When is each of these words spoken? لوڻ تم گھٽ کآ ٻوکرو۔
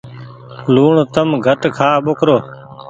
لوڻ 0.73 0.93
تم 1.15 1.27
گھٽ 1.45 1.61
کآ 1.77 1.89
ٻوکرو۔ 2.03 2.37